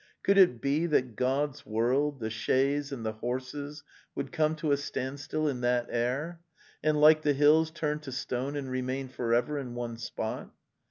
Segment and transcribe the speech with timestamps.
[0.23, 3.83] Could it be that God's world, the chaise and the horses
[4.15, 6.41] would come to a standstill in that air,
[6.83, 10.55] and, like the hills, turn to stone and remain for ever in one spot?